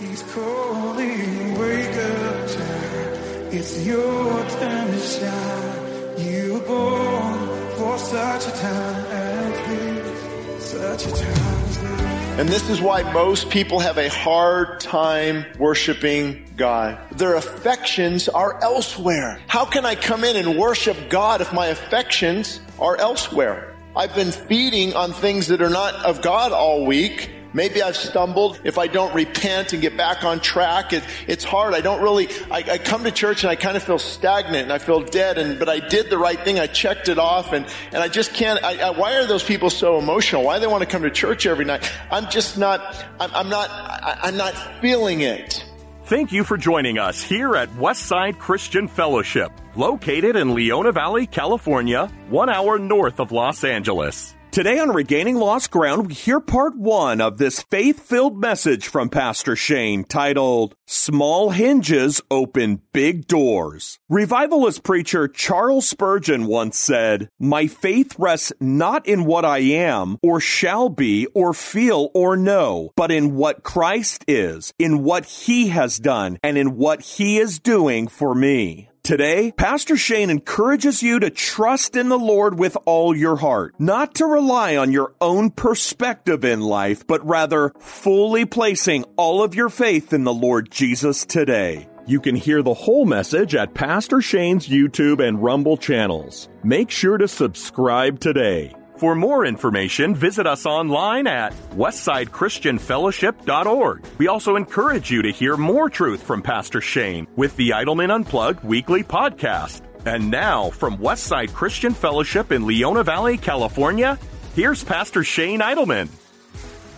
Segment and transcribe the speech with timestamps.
[0.00, 3.52] He's calling, wake up, child.
[3.52, 6.18] It's your time to shine.
[6.18, 7.38] You were born
[7.76, 10.70] for such a time as this.
[10.70, 12.00] Such a time as this.
[12.40, 16.98] And this is why most people have a hard time worshiping God.
[17.18, 19.38] Their affections are elsewhere.
[19.48, 23.76] How can I come in and worship God if my affections are elsewhere?
[23.94, 27.28] I've been feeding on things that are not of God all week.
[27.52, 28.60] Maybe I've stumbled.
[28.64, 31.74] If I don't repent and get back on track, it, it's hard.
[31.74, 34.72] I don't really, I, I, come to church and I kind of feel stagnant and
[34.72, 36.58] I feel dead and, but I did the right thing.
[36.58, 39.70] I checked it off and, and I just can't, I, I, why are those people
[39.70, 40.44] so emotional?
[40.44, 41.90] Why do they want to come to church every night?
[42.10, 45.64] I'm just not, I'm, I'm not, I'm not feeling it.
[46.04, 52.06] Thank you for joining us here at Westside Christian Fellowship, located in Leona Valley, California,
[52.28, 54.34] one hour north of Los Angeles.
[54.52, 59.08] Today on Regaining Lost Ground, we hear part one of this faith filled message from
[59.08, 64.00] Pastor Shane titled, Small Hinges Open Big Doors.
[64.08, 70.40] Revivalist preacher Charles Spurgeon once said, My faith rests not in what I am, or
[70.40, 76.00] shall be, or feel, or know, but in what Christ is, in what He has
[76.00, 78.89] done, and in what He is doing for me.
[79.10, 84.14] Today, Pastor Shane encourages you to trust in the Lord with all your heart, not
[84.14, 89.68] to rely on your own perspective in life, but rather fully placing all of your
[89.68, 91.88] faith in the Lord Jesus today.
[92.06, 96.48] You can hear the whole message at Pastor Shane's YouTube and Rumble channels.
[96.62, 98.76] Make sure to subscribe today.
[99.00, 104.04] For more information, visit us online at westsidechristianfellowship.org.
[104.18, 108.62] We also encourage you to hear more truth from Pastor Shane with the Idleman Unplugged
[108.62, 109.80] weekly podcast.
[110.04, 114.18] And now, from Westside Christian Fellowship in Leona Valley, California,
[114.54, 116.10] here's Pastor Shane Idleman.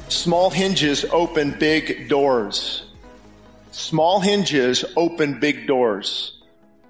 [0.08, 2.82] Small hinges open big doors.
[3.70, 6.36] Small hinges open big doors.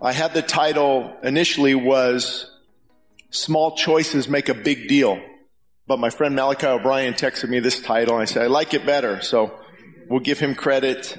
[0.01, 2.52] I had the title initially was
[3.33, 5.21] small choices make a big deal.
[5.87, 8.87] But my friend Malachi O'Brien texted me this title and I said, I like it
[8.87, 9.21] better.
[9.21, 9.59] So
[10.09, 11.19] we'll give him credit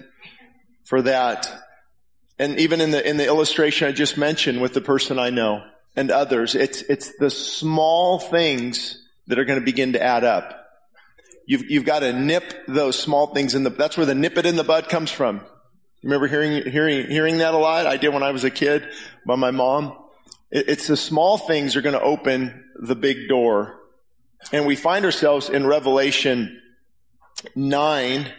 [0.85, 1.51] for that.
[2.39, 5.63] And even in the, in the illustration I just mentioned with the person I know
[5.95, 10.59] and others, it's, it's the small things that are going to begin to add up.
[11.45, 14.45] You've, you've got to nip those small things in the, that's where the nip it
[14.45, 15.41] in the bud comes from.
[16.01, 17.85] Remember hearing, hearing, hearing that a lot?
[17.85, 18.87] I did when I was a kid
[19.25, 19.97] by my mom.
[20.55, 23.79] It's the small things are going to open the big door.
[24.51, 26.61] And we find ourselves in Revelation
[27.55, 28.31] 9,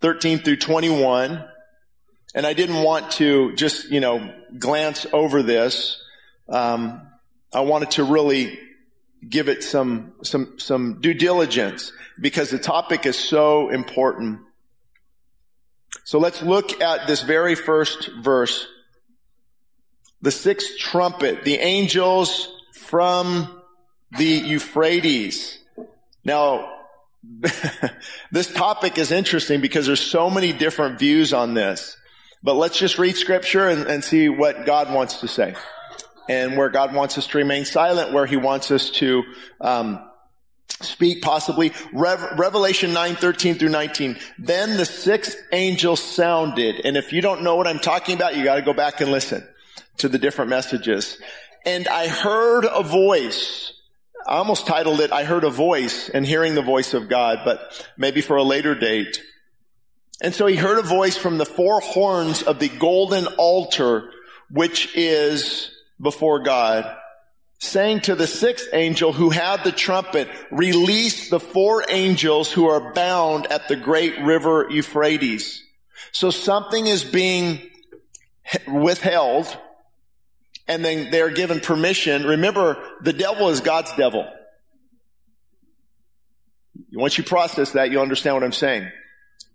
[0.00, 1.44] 13 through 21.
[2.34, 6.02] And I didn't want to just, you know, glance over this.
[6.48, 7.02] Um,
[7.52, 8.58] I wanted to really
[9.28, 14.40] give it some, some, some due diligence because the topic is so important.
[16.02, 18.66] So let's look at this very first verse
[20.24, 23.60] the sixth trumpet, the angels from
[24.16, 25.58] the Euphrates.
[26.24, 26.72] Now,
[28.32, 31.98] this topic is interesting because there's so many different views on this.
[32.42, 35.54] But let's just read scripture and, and see what God wants to say.
[36.26, 39.24] And where God wants us to remain silent, where he wants us to,
[39.60, 40.02] um,
[40.80, 47.12] speak possibly Rev- revelation 9 13 through 19 then the sixth angel sounded and if
[47.12, 49.46] you don't know what i'm talking about you got to go back and listen
[49.98, 51.18] to the different messages.
[51.64, 53.72] And I heard a voice.
[54.26, 57.86] I almost titled it, I heard a voice and hearing the voice of God, but
[57.98, 59.20] maybe for a later date.
[60.22, 64.10] And so he heard a voice from the four horns of the golden altar,
[64.50, 66.96] which is before God,
[67.58, 72.94] saying to the sixth angel who had the trumpet, release the four angels who are
[72.94, 75.62] bound at the great river Euphrates.
[76.12, 77.60] So something is being
[78.66, 79.56] withheld
[80.66, 82.24] and then they're given permission.
[82.24, 84.26] Remember, the devil is God's devil.
[86.92, 88.90] Once you process that, you'll understand what I'm saying.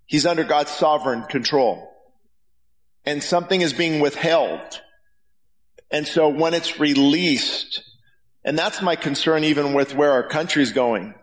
[0.05, 1.87] He's under God's sovereign control.
[3.05, 4.81] And something is being withheld.
[5.89, 7.81] And so when it's released,
[8.43, 11.15] and that's my concern even with where our country's going.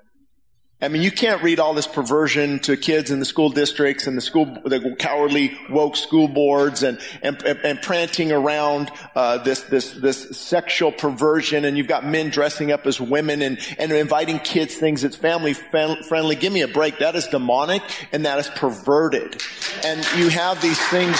[0.78, 4.14] I mean, you can't read all this perversion to kids in the school districts and
[4.14, 7.80] the school, the cowardly woke school boards and and, and
[8.30, 13.40] around uh, this this this sexual perversion, and you've got men dressing up as women
[13.40, 16.36] and and inviting kids things that's family friendly.
[16.36, 16.98] Give me a break.
[16.98, 17.82] That is demonic
[18.12, 19.40] and that is perverted,
[19.82, 21.16] and you have these things.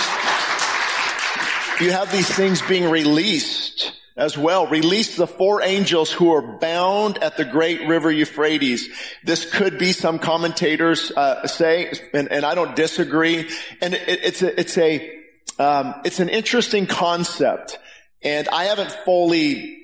[1.80, 4.66] You have these things being released as well.
[4.66, 8.88] Release the four angels who are bound at the great river Euphrates.
[9.22, 13.48] This could be some commentators uh, say, and, and, I don't disagree.
[13.82, 15.20] And it, it's a, it's a,
[15.58, 17.78] um, it's an interesting concept,
[18.22, 19.78] and I haven't fully,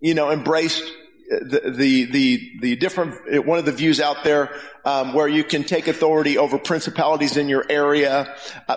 [0.00, 0.84] you know, embraced
[1.28, 4.50] the the the, the different one of the views out there
[4.84, 8.34] um, where you can take authority over principalities in your area.
[8.68, 8.76] Uh,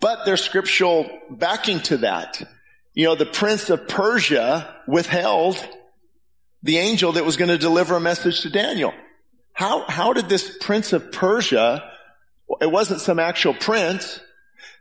[0.00, 2.42] but there's scriptural backing to that.
[2.94, 5.56] You know, the prince of Persia withheld
[6.62, 8.94] the angel that was going to deliver a message to Daniel.
[9.52, 11.90] How, how did this prince of Persia,
[12.60, 14.20] it wasn't some actual prince.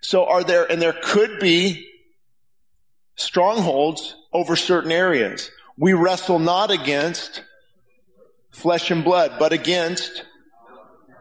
[0.02, 1.90] So are there, and there could be
[3.16, 5.50] strongholds over certain areas.
[5.78, 7.44] We wrestle not against
[8.52, 10.24] flesh and blood, but against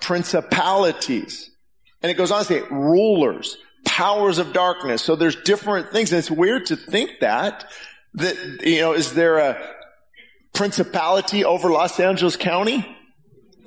[0.00, 1.50] principalities.
[2.02, 3.56] And it goes on to say rulers,
[3.92, 5.02] powers of darkness.
[5.02, 6.12] So there's different things.
[6.12, 7.70] And it's weird to think that,
[8.14, 9.62] that, you know, is there a
[10.54, 12.86] principality over Los Angeles County?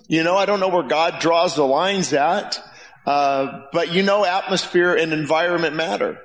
[0.07, 2.59] You know, I don't know where God draws the lines at.
[3.05, 6.19] Uh, but you know, atmosphere and environment matter.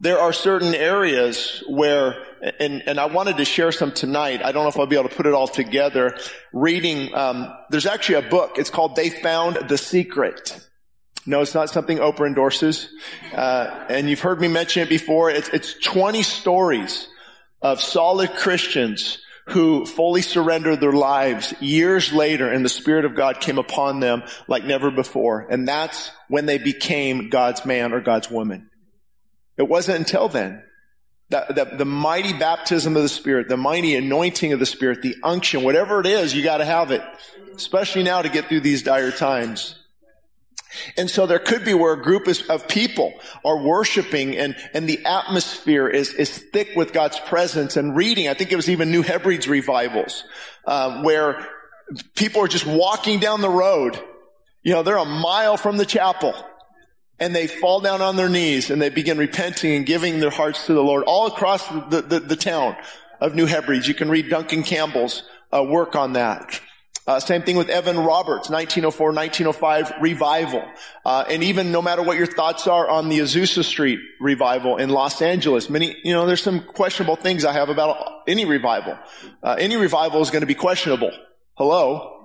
[0.00, 2.22] There are certain areas where,
[2.58, 4.42] and, and I wanted to share some tonight.
[4.44, 6.18] I don't know if I'll be able to put it all together.
[6.52, 8.58] Reading, um, there's actually a book.
[8.58, 10.66] It's called They Found the Secret.
[11.26, 12.88] No, it's not something Oprah endorses.
[13.34, 15.30] Uh, and you've heard me mention it before.
[15.30, 17.08] It's, it's 20 stories
[17.62, 19.18] of solid Christians
[19.48, 24.22] who fully surrendered their lives years later and the Spirit of God came upon them
[24.48, 25.46] like never before.
[25.50, 28.70] And that's when they became God's man or God's woman.
[29.56, 30.62] It wasn't until then.
[31.30, 35.16] That, that the mighty baptism of the Spirit, the mighty anointing of the Spirit, the
[35.22, 37.02] unction, whatever it is, you gotta have it.
[37.54, 39.79] Especially now to get through these dire times.
[40.96, 43.12] And so there could be where a group of people
[43.44, 48.28] are worshiping and, and the atmosphere is, is thick with God's presence and reading.
[48.28, 50.24] I think it was even New Hebrides revivals,
[50.66, 51.46] uh, where
[52.14, 54.00] people are just walking down the road.
[54.62, 56.34] You know, they're a mile from the chapel
[57.18, 60.66] and they fall down on their knees and they begin repenting and giving their hearts
[60.66, 62.76] to the Lord all across the, the, the town
[63.20, 63.88] of New Hebrides.
[63.88, 65.22] You can read Duncan Campbell's
[65.52, 66.60] uh, work on that.
[67.06, 70.64] Uh, same thing with Evan Roberts, 1904, 1905 revival.
[71.04, 74.90] Uh, and even no matter what your thoughts are on the Azusa Street revival in
[74.90, 78.98] Los Angeles, many, you know, there's some questionable things I have about any revival.
[79.42, 81.10] Uh, any revival is going to be questionable.
[81.54, 82.16] Hello?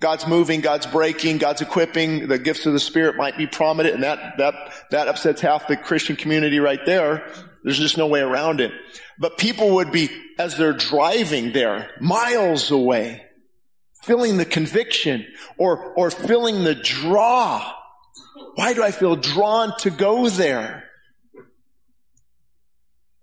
[0.00, 4.04] God's moving, God's breaking, God's equipping, the gifts of the Spirit might be prominent, and
[4.04, 4.54] that, that,
[4.90, 7.26] that upsets half the Christian community right there.
[7.64, 8.72] There's just no way around it.
[9.18, 13.27] But people would be, as they're driving there, miles away,
[14.02, 17.72] feeling the conviction or, or feeling the draw.
[18.54, 20.84] Why do I feel drawn to go there?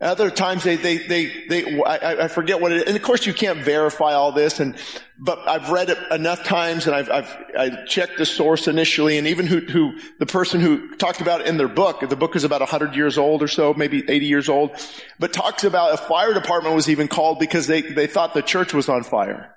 [0.01, 2.83] Other times they, they, they, they I, I, forget what it is.
[2.83, 4.75] And of course you can't verify all this and,
[5.17, 9.25] but I've read it enough times and I've, I've, I checked the source initially and
[9.25, 12.43] even who, who, the person who talked about it in their book, the book is
[12.43, 14.71] about 100 years old or so, maybe 80 years old,
[15.17, 18.73] but talks about a fire department was even called because they, they thought the church
[18.73, 19.55] was on fire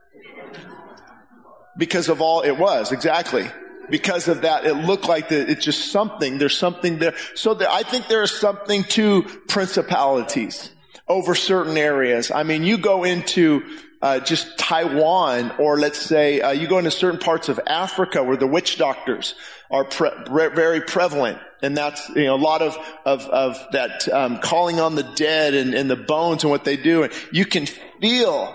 [1.78, 2.92] because of all it was.
[2.92, 3.49] Exactly.
[3.88, 6.37] Because of that, it looked like that it's just something.
[6.37, 7.14] There's something there.
[7.35, 10.70] So there, I think there is something to principalities
[11.08, 12.30] over certain areas.
[12.30, 13.62] I mean, you go into
[14.02, 18.37] uh, just Taiwan, or let's say uh, you go into certain parts of Africa where
[18.37, 19.35] the witch doctors
[19.70, 24.38] are pre- very prevalent, and that's you know a lot of of, of that um,
[24.38, 27.66] calling on the dead and, and the bones and what they do, and you can
[28.00, 28.54] feel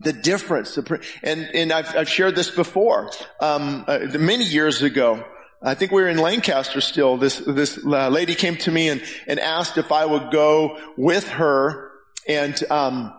[0.00, 0.76] the difference.
[1.22, 3.10] And, and I've, I've shared this before.
[3.40, 5.24] Um, uh, many years ago,
[5.62, 7.16] I think we were in Lancaster still.
[7.16, 11.28] This, this uh, lady came to me and, and asked if I would go with
[11.28, 11.90] her
[12.28, 13.14] and, um,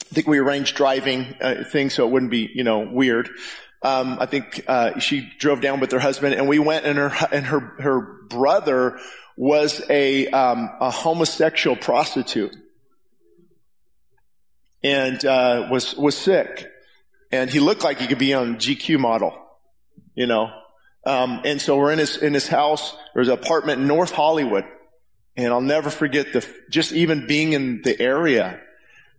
[0.00, 3.30] I think we arranged driving uh, things so it wouldn't be, you know, weird.
[3.82, 7.12] Um, I think uh, she drove down with her husband, and we went, and her
[7.32, 8.98] and her her brother
[9.36, 12.54] was a um, a homosexual prostitute
[14.82, 16.66] and uh, was was sick,
[17.30, 19.34] and he looked like he could be on GQ model,
[20.14, 20.50] you know.
[21.04, 22.96] Um, and so we're in his in his house.
[23.14, 24.64] There's an apartment in North Hollywood,
[25.36, 28.60] and I'll never forget the just even being in the area,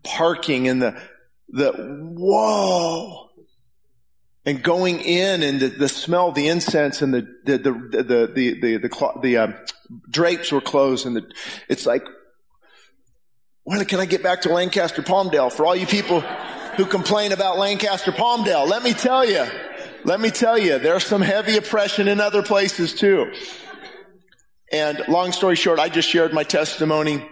[0.03, 1.01] parking in the
[1.49, 3.29] the whoa.
[4.45, 8.59] and going in and the, the smell the incense and the the the the the
[8.59, 9.51] the, the, the uh,
[10.09, 11.31] drapes were closed and the,
[11.69, 12.03] it's like
[13.63, 17.57] when can I get back to Lancaster Palmdale for all you people who complain about
[17.57, 18.67] Lancaster Palmdale?
[18.67, 19.45] Let me tell you.
[20.03, 23.31] Let me tell you there's some heavy oppression in other places too.
[24.71, 27.25] And long story short I just shared my testimony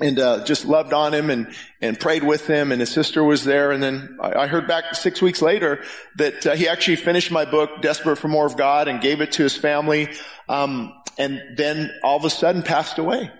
[0.00, 3.44] and uh, just loved on him and and prayed with him and his sister was
[3.44, 3.70] there.
[3.70, 5.84] And then I, I heard back six weeks later
[6.16, 9.30] that uh, he actually finished my book desperate for more of god and gave it
[9.32, 10.08] to his family.
[10.48, 13.30] Um, and then all of a sudden passed away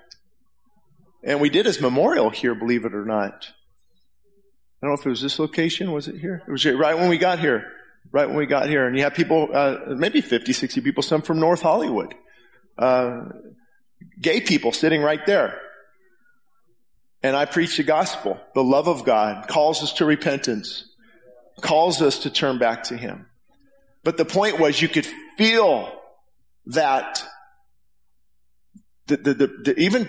[1.24, 3.48] and we did his memorial here believe it or not
[4.82, 7.08] i don't know if it was this location was it here it was right when
[7.08, 7.66] we got here
[8.12, 11.22] right when we got here and you have people uh, maybe 50 60 people some
[11.22, 12.14] from north hollywood
[12.78, 13.22] uh,
[14.20, 15.60] gay people sitting right there
[17.24, 18.38] and I preach the gospel.
[18.54, 20.84] The love of God calls us to repentance,
[21.62, 23.26] calls us to turn back to Him.
[24.04, 25.06] But the point was you could
[25.38, 25.90] feel
[26.66, 27.26] that
[29.06, 30.06] the, the, the, the even,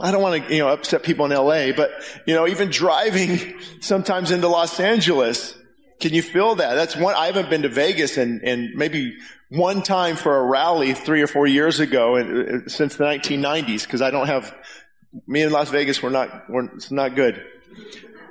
[0.00, 1.90] I don't want to, you know, upset people in LA, but,
[2.26, 5.56] you know, even driving sometimes into Los Angeles,
[6.00, 6.74] can you feel that?
[6.74, 9.16] That's one, I haven't been to Vegas and, and maybe
[9.48, 14.02] one time for a rally three or four years ago uh, since the 1990s because
[14.02, 14.54] I don't have
[15.26, 17.42] me in Las Vegas, we're not, we're, it's not good.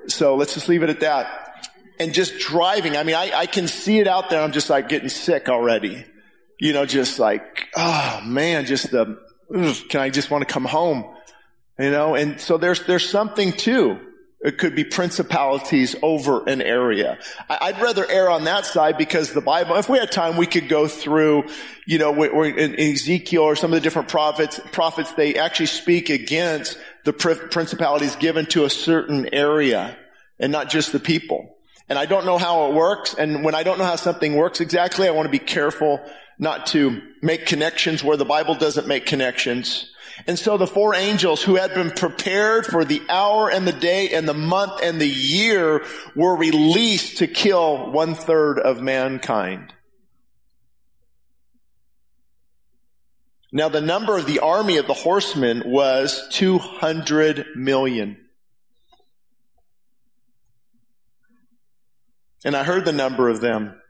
[0.07, 1.71] So let's just leave it at that.
[1.99, 4.41] And just driving, I mean, I, I can see it out there.
[4.41, 6.05] I'm just like getting sick already.
[6.59, 9.17] You know, just like, oh man, just the,
[9.89, 11.05] can I just want to come home?
[11.77, 13.99] You know, and so there's, there's something too
[14.45, 17.17] it could be principalities over an area.
[17.49, 20.69] I'd rather err on that side because the Bible, if we had time, we could
[20.69, 21.45] go through,
[21.87, 26.77] you know, in Ezekiel or some of the different prophets, prophets, they actually speak against
[27.05, 29.97] the principalities given to a certain area
[30.39, 31.57] and not just the people.
[31.89, 33.15] And I don't know how it works.
[33.15, 35.99] And when I don't know how something works exactly, I want to be careful
[36.37, 39.91] not to make connections where the Bible doesn't make connections.
[40.27, 44.09] And so the four angels who had been prepared for the hour and the day
[44.09, 45.83] and the month and the year
[46.15, 49.73] were released to kill one third of mankind.
[53.51, 58.17] Now the number of the army of the horsemen was 200 million.
[62.43, 63.81] And I heard the number of them.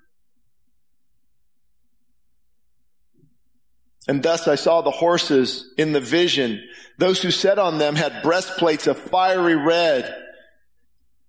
[4.08, 6.62] And thus I saw the horses in the vision.
[6.98, 10.14] Those who sat on them had breastplates of fiery red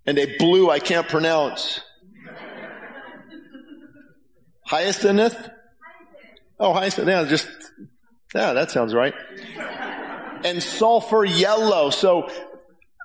[0.05, 1.81] and a blue I can't pronounce.
[4.67, 5.49] Hyacinth?
[6.59, 7.09] Oh, hyacinth.
[7.09, 7.49] Yeah, just,
[8.35, 9.15] yeah, that sounds right.
[10.45, 11.91] And sulfur yellow.
[11.91, 12.31] So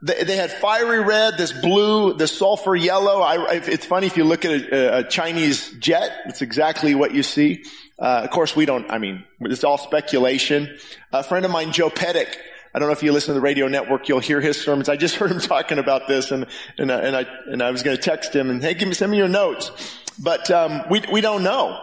[0.02, 3.22] they had fiery red, this blue, this sulfur yellow.
[3.22, 7.22] I, it's funny if you look at a, a Chinese jet, it's exactly what you
[7.22, 7.64] see.
[8.00, 10.76] Uh, of course, we don't, I mean, it's all speculation.
[11.14, 12.36] A friend of mine, Joe Pettick,
[12.74, 14.90] I don't know if you listen to the radio network, you'll hear his sermons.
[14.90, 16.48] I just heard him talking about this and,
[16.80, 18.96] and, uh, and I, and I was going to text him and, hey, give me,
[18.96, 19.72] send me your notes.
[20.18, 21.80] But, um, we, we don't know.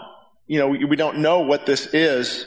[0.48, 2.46] You know, we, we don't know what this is.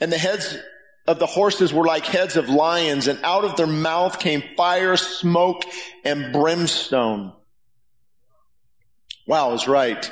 [0.00, 0.58] And the heads
[1.06, 4.96] of the horses were like heads of lions and out of their mouth came fire,
[4.96, 5.64] smoke,
[6.04, 7.32] and brimstone.
[9.26, 10.10] Wow, I was right.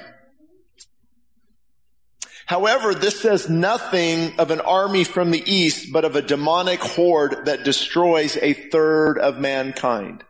[2.47, 7.47] However, this says nothing of an army from the east, but of a demonic horde
[7.47, 10.25] that destroys a third of mankind.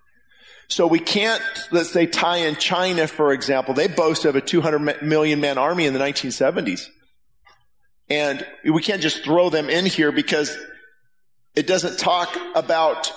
[0.68, 1.42] So we can't,
[1.73, 3.75] let's say, tie in China, for example.
[3.75, 6.88] They boast of a 200 million man army in the 1970s.
[8.08, 10.56] And we can't just throw them in here because
[11.54, 13.12] it doesn't talk about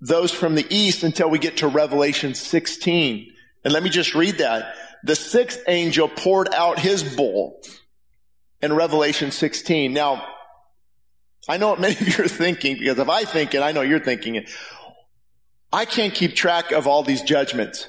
[0.00, 3.32] those from the east until we get to Revelation 16.
[3.64, 7.60] And let me just read that the sixth angel poured out his bowl
[8.60, 9.92] in Revelation 16.
[9.92, 10.26] Now,
[11.48, 13.82] I know what many of you are thinking because if I think it, I know
[13.82, 14.50] you're thinking it.
[15.72, 17.88] I can't keep track of all these judgments.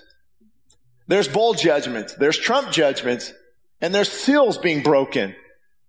[1.08, 3.34] There's bowl judgments, there's trump judgments,
[3.82, 5.36] and there's seals being broken.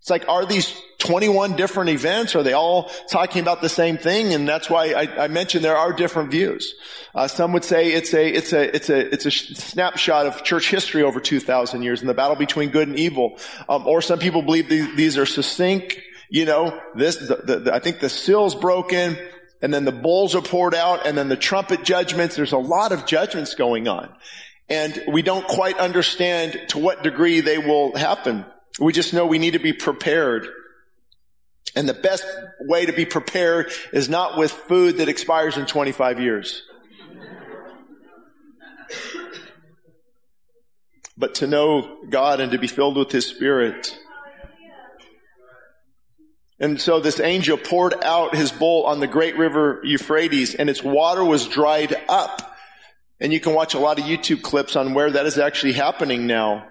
[0.01, 2.35] It's like, are these 21 different events?
[2.35, 4.33] Are they all talking about the same thing?
[4.33, 6.75] And that's why I, I mentioned there are different views.
[7.15, 10.71] Uh, some would say it's a, it's a, it's a, it's a snapshot of church
[10.71, 13.37] history over 2,000 years and the battle between good and evil.
[13.69, 15.99] Um, or some people believe these, these are succinct.
[16.31, 19.19] You know, this, the, the, the, I think the seal's broken
[19.61, 22.37] and then the bowls are poured out and then the trumpet judgments.
[22.37, 24.09] There's a lot of judgments going on.
[24.71, 28.47] And we don't quite understand to what degree they will happen.
[28.79, 30.47] We just know we need to be prepared.
[31.77, 32.25] And the best
[32.61, 36.63] way to be prepared is not with food that expires in 25 years.
[41.21, 43.97] but to know God and to be filled with His Spirit.
[46.59, 50.83] And so this angel poured out his bowl on the great river Euphrates and its
[50.83, 52.55] water was dried up.
[53.21, 56.27] And you can watch a lot of YouTube clips on where that is actually happening
[56.27, 56.67] now.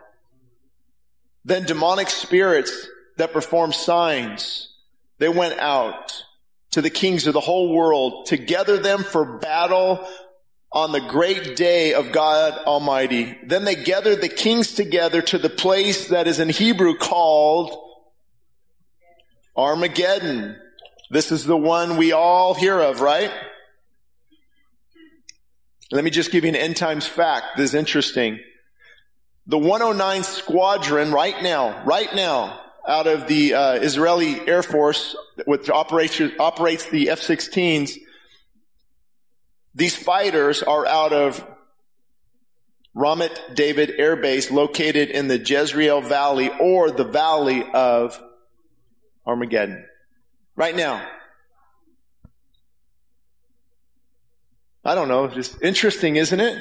[1.45, 2.87] Then demonic spirits
[3.17, 4.73] that perform signs,
[5.19, 6.23] they went out
[6.71, 10.07] to the kings of the whole world to gather them for battle
[10.71, 13.37] on the great day of God Almighty.
[13.43, 17.75] Then they gathered the kings together to the place that is in Hebrew called
[19.55, 20.57] Armageddon.
[21.09, 23.31] This is the one we all hear of, right?
[25.91, 27.57] Let me just give you an end times fact.
[27.57, 28.39] This is interesting.
[29.47, 35.15] The 109 squadron right now, right now, out of the uh, Israeli Air Force,
[35.45, 37.97] which operates, operates the F-16s,
[39.73, 41.45] these fighters are out of
[42.95, 48.21] Ramat David Air Base located in the Jezreel Valley or the Valley of
[49.25, 49.85] Armageddon.
[50.55, 51.07] Right now.
[54.83, 56.57] I don't know, just interesting, isn't it?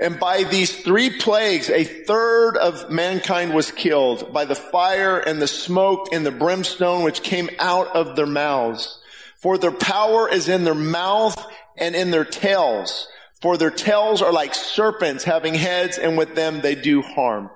[0.00, 5.42] And by these three plagues, a third of mankind was killed by the fire and
[5.42, 8.98] the smoke and the brimstone which came out of their mouths.
[9.36, 11.46] For their power is in their mouth
[11.76, 13.08] and in their tails.
[13.42, 17.50] For their tails are like serpents having heads and with them they do harm.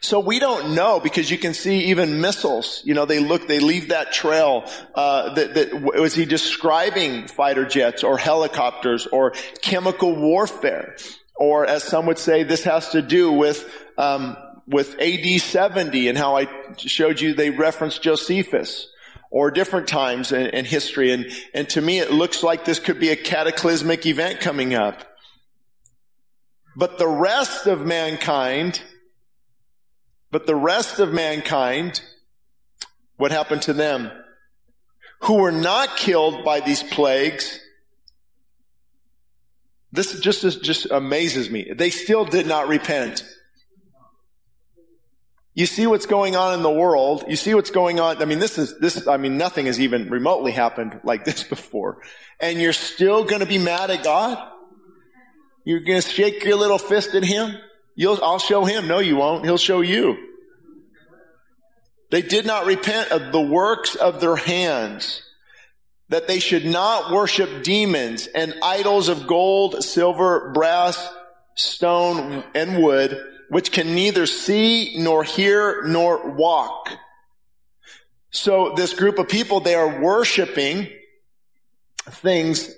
[0.00, 3.58] So we don't know because you can see even missiles, you know, they look, they
[3.58, 9.32] leave that trail, uh, that, that, was he describing fighter jets or helicopters or
[9.62, 10.96] chemical warfare?
[11.34, 16.18] Or as some would say, this has to do with, um, with AD 70 and
[16.18, 18.88] how I showed you they referenced Josephus
[19.30, 21.12] or different times in, in history.
[21.12, 25.04] And, and to me, it looks like this could be a cataclysmic event coming up.
[26.76, 28.80] But the rest of mankind
[30.30, 32.00] but the rest of mankind,
[33.16, 34.10] what happened to them?
[35.22, 37.58] Who were not killed by these plagues,
[39.90, 41.72] this just, just amazes me.
[41.74, 43.24] They still did not repent.
[45.54, 47.24] You see what's going on in the world.
[47.26, 48.22] You see what's going on.
[48.22, 52.02] I mean, this is, this, I mean, nothing has even remotely happened like this before.
[52.38, 54.38] And you're still going to be mad at God?
[55.64, 57.56] You're going to shake your little fist at Him?
[57.98, 58.86] You'll, I'll show him.
[58.86, 59.44] No, you won't.
[59.44, 60.16] He'll show you.
[62.12, 65.20] They did not repent of the works of their hands,
[66.08, 71.12] that they should not worship demons and idols of gold, silver, brass,
[71.56, 76.90] stone, and wood, which can neither see nor hear nor walk.
[78.30, 80.88] So this group of people, they are worshiping
[82.06, 82.72] things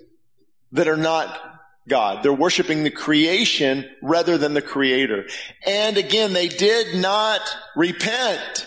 [0.72, 1.49] that are not
[1.88, 2.22] God.
[2.22, 5.26] They're worshiping the creation rather than the creator.
[5.66, 7.40] And again, they did not
[7.74, 8.66] repent.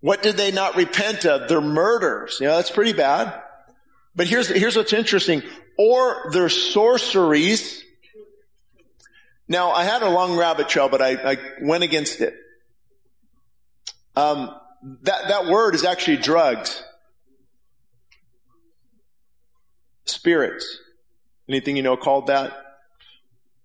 [0.00, 1.48] What did they not repent of?
[1.48, 2.38] Their murders.
[2.40, 3.40] You know, that's pretty bad.
[4.14, 5.42] But here's, here's what's interesting.
[5.78, 7.82] Or their sorceries.
[9.48, 12.34] Now, I had a long rabbit trail, but I, I went against it.
[14.16, 14.54] Um,
[15.02, 16.82] that, that word is actually drugs.
[20.04, 20.78] Spirits.
[21.48, 22.52] Anything you know called that?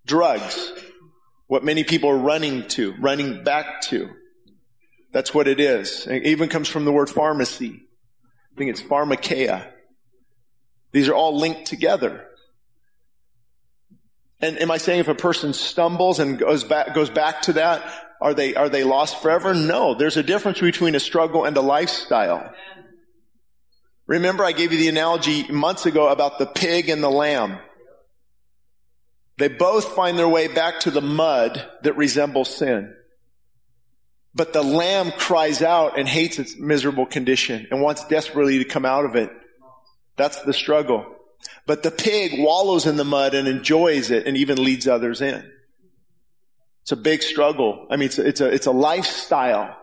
[0.05, 0.71] Drugs.
[1.47, 4.09] What many people are running to, running back to.
[5.11, 6.07] That's what it is.
[6.07, 7.81] It even comes from the word pharmacy.
[8.53, 9.67] I think it's pharmakeia.
[10.91, 12.25] These are all linked together.
[14.39, 17.83] And am I saying if a person stumbles and goes back, goes back to that,
[18.21, 19.53] are they, are they lost forever?
[19.53, 19.93] No.
[19.93, 22.53] There's a difference between a struggle and a lifestyle.
[24.07, 27.59] Remember I gave you the analogy months ago about the pig and the lamb.
[29.41, 32.93] They both find their way back to the mud that resembles sin.
[34.35, 38.85] But the lamb cries out and hates its miserable condition and wants desperately to come
[38.85, 39.31] out of it.
[40.15, 41.15] That's the struggle.
[41.65, 45.51] But the pig wallows in the mud and enjoys it and even leads others in.
[46.83, 47.87] It's a big struggle.
[47.89, 49.75] I mean, it's a, it's a, it's a lifestyle.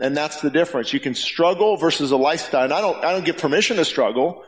[0.00, 0.92] And that's the difference.
[0.92, 2.64] You can struggle versus a lifestyle.
[2.64, 4.42] And I don't, I don't give permission to struggle.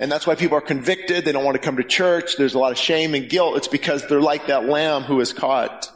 [0.00, 1.24] And that's why people are convicted.
[1.24, 2.36] They don't want to come to church.
[2.36, 3.56] There's a lot of shame and guilt.
[3.56, 5.90] It's because they're like that lamb who is caught.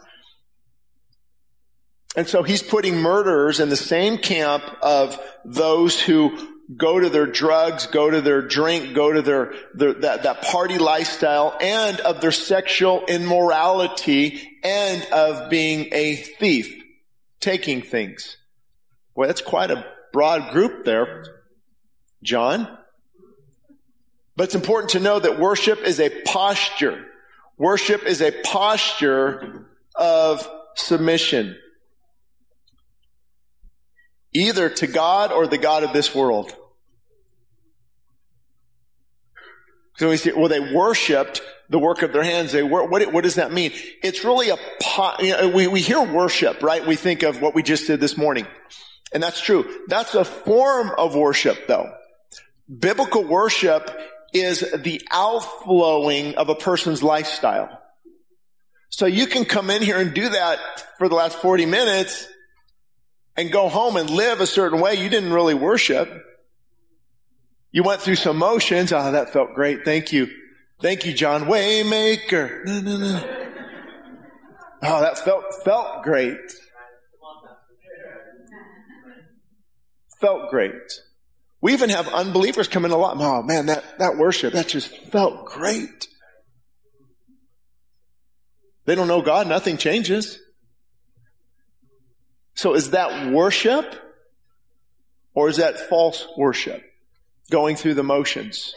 [2.15, 6.37] And so he's putting murderers in the same camp of those who
[6.75, 10.77] go to their drugs, go to their drink, go to their, their that, that party
[10.77, 16.73] lifestyle, and of their sexual immorality, and of being a thief,
[17.39, 18.37] taking things.
[19.15, 21.23] Well, that's quite a broad group there,
[22.23, 22.77] John.
[24.37, 27.03] But it's important to know that worship is a posture.
[27.57, 31.57] Worship is a posture of submission.
[34.33, 36.53] Either to God or the God of this world.
[39.97, 42.51] So we see, well, they worshipped the work of their hands.
[42.51, 43.71] They what, what does that mean?
[44.03, 44.57] It's really a,
[45.19, 46.85] you know, we, we hear worship, right?
[46.85, 48.45] We think of what we just did this morning.
[49.11, 49.65] And that's true.
[49.87, 51.91] That's a form of worship though.
[52.69, 53.89] Biblical worship
[54.33, 57.81] is the outflowing of a person's lifestyle.
[58.89, 60.59] So you can come in here and do that
[60.97, 62.27] for the last 40 minutes
[63.35, 64.95] and go home and live a certain way.
[64.95, 66.09] You didn't really worship.
[67.71, 68.91] You went through some motions.
[68.91, 69.83] Oh, that felt great.
[69.85, 70.29] Thank you.
[70.81, 72.63] Thank you, John Waymaker.
[74.83, 76.37] Oh, that felt, felt great.
[80.19, 81.01] Felt great.
[81.61, 83.17] We even have unbelievers come in a lot.
[83.19, 86.07] Oh man, that, that worship, that just felt great.
[88.85, 90.39] They don't know God, nothing changes.
[92.53, 93.95] So is that worship
[95.33, 96.83] or is that false worship?
[97.51, 98.73] Going through the motions.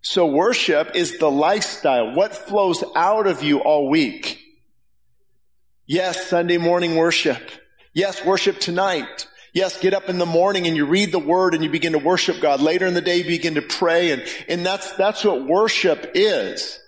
[0.00, 2.14] So worship is the lifestyle.
[2.14, 4.40] What flows out of you all week?
[5.86, 7.50] Yes, Sunday morning worship.
[7.92, 9.26] Yes, worship tonight.
[9.52, 11.98] Yes, get up in the morning and you read the word and you begin to
[11.98, 12.60] worship God.
[12.60, 16.78] Later in the day, you begin to pray and, and that's, that's what worship is.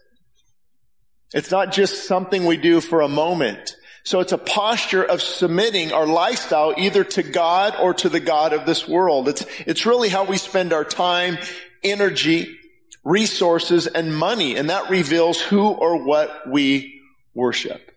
[1.33, 3.77] It's not just something we do for a moment.
[4.03, 8.53] So it's a posture of submitting our lifestyle either to God or to the God
[8.53, 9.29] of this world.
[9.29, 11.38] It's, it's really how we spend our time,
[11.83, 12.59] energy,
[13.05, 14.57] resources, and money.
[14.57, 17.01] And that reveals who or what we
[17.35, 17.92] worship.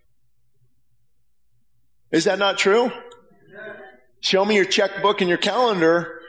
[2.12, 2.92] Is that not true?
[4.24, 6.22] Show me your checkbook and your calendar.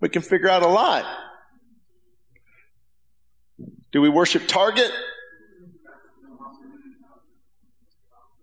[0.00, 1.04] We can figure out a lot.
[3.92, 4.90] Do we worship Target?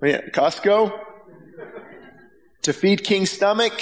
[0.03, 0.99] Oh, yeah, Costco?
[2.61, 3.73] To feed King's stomach?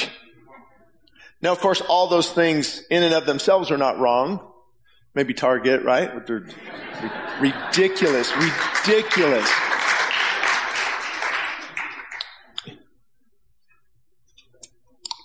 [1.41, 4.53] Now, of course, all those things in and of themselves are not wrong.
[5.13, 6.09] Maybe Target, right?
[6.13, 6.47] But they're
[7.41, 9.51] ridiculous, ridiculous.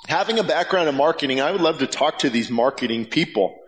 [0.06, 3.58] Having a background in marketing, I would love to talk to these marketing people.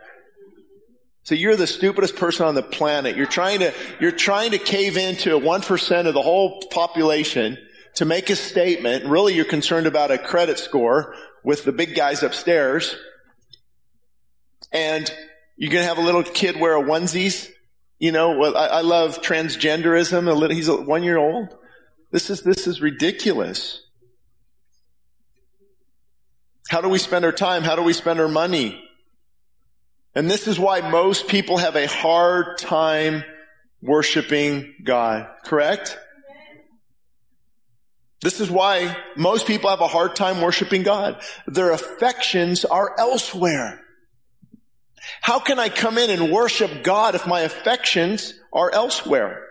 [1.25, 3.17] So you're the stupidest person on the planet.
[3.17, 7.59] You're trying to, you're trying to cave into 1% of the whole population
[7.97, 9.05] to make a statement.
[9.05, 12.97] Really, you're concerned about a credit score with the big guys upstairs.
[14.73, 15.13] And
[15.57, 17.51] you're going to have a little kid wear a onesies.
[17.99, 20.29] You know, I, I love transgenderism.
[20.29, 21.55] A little, he's a one year old.
[22.11, 23.83] This is, this is ridiculous.
[26.69, 27.63] How do we spend our time?
[27.63, 28.85] How do we spend our money?
[30.15, 33.25] And this is why most people have a hard time
[33.81, 35.99] worshiping God, correct?
[38.21, 41.23] This is why most people have a hard time worshiping God.
[41.47, 43.81] Their affections are elsewhere.
[45.21, 49.47] How can I come in and worship God if my affections are elsewhere?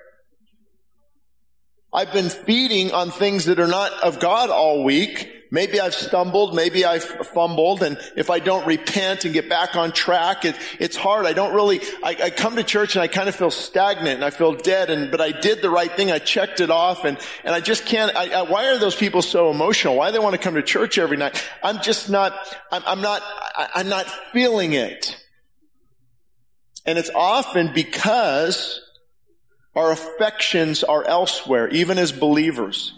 [1.94, 6.56] I've been feeding on things that are not of God all week maybe I've stumbled,
[6.56, 10.96] maybe I've fumbled, and if I don't repent and get back on track, it, it's
[10.96, 11.26] hard.
[11.26, 14.26] I don't really, I, I, come to church and I kind of feel stagnant and
[14.26, 17.18] I feel dead, and, but I did the right thing, I checked it off, and,
[17.44, 19.96] and I just can't, I, I, why are those people so emotional?
[19.96, 21.44] Why do they want to come to church every night?
[21.64, 22.34] I'm just not,
[22.72, 23.22] I'm, I'm not,
[23.76, 25.18] I'm not feeling it.
[26.86, 28.82] And it's often because
[29.76, 32.94] our affections are elsewhere, even as believers.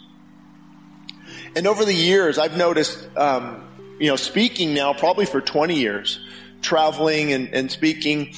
[1.55, 3.67] And over the years, I've noticed, um,
[3.99, 6.19] you know, speaking now probably for 20 years,
[6.61, 8.33] traveling and, and speaking.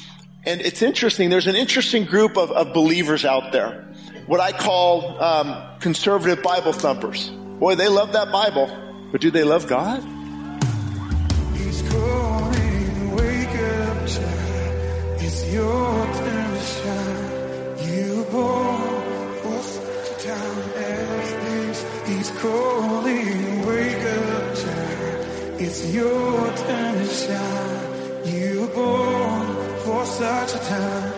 [0.46, 1.30] And it's interesting.
[1.30, 3.88] There's an interesting group of, of believers out there.
[4.28, 7.30] What I call um, conservative Bible thumpers.
[7.30, 8.70] Boy, they love that Bible,
[9.12, 10.02] but do they love God?
[23.68, 25.62] Wake up, child.
[25.62, 28.26] It's your time to shine.
[28.26, 31.12] You were born for such a time.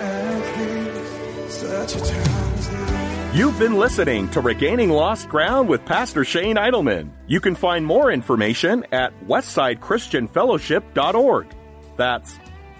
[3.33, 7.09] You've been listening to Regaining Lost Ground with Pastor Shane Idleman.
[7.25, 11.47] You can find more information at westsidechristianfellowship.org.
[11.97, 12.37] That's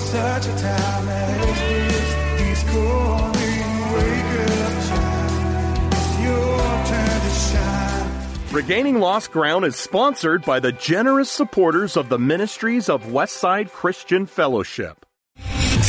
[0.00, 2.14] Such a time as this.
[2.42, 3.60] He's calling,
[3.94, 5.92] wake up, child.
[5.92, 8.52] It's your turn to shine.
[8.52, 14.26] Regaining Lost Ground is sponsored by the generous supporters of the ministries of Westside Christian
[14.26, 15.05] Fellowship.